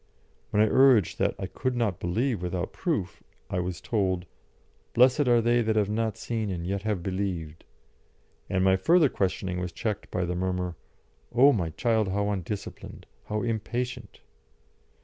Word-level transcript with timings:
When 0.49 0.63
I 0.63 0.67
urged 0.67 1.19
that 1.19 1.35
I 1.37 1.45
could 1.45 1.75
not 1.75 1.99
believe 1.99 2.41
without 2.41 2.73
proof, 2.73 3.21
I 3.51 3.59
was 3.59 3.79
told, 3.79 4.25
"Blessed 4.95 5.27
are 5.27 5.41
they 5.41 5.61
that 5.61 5.75
have 5.75 5.91
not 5.91 6.17
seen 6.17 6.49
and 6.49 6.65
yet 6.65 6.81
have 6.81 7.03
believed"; 7.03 7.63
and 8.49 8.63
my 8.63 8.77
further 8.77 9.09
questioning 9.09 9.59
was 9.59 9.71
checked 9.71 10.09
by 10.09 10.25
the 10.25 10.33
murmur, 10.33 10.75
"O 11.35 11.53
my 11.53 11.69
child, 11.69 12.07
how 12.07 12.31
undisciplined! 12.31 13.05
how 13.25 13.43
impatient!" 13.43 14.21